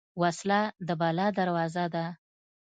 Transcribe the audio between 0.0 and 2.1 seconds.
وسله د بلا دروازه ده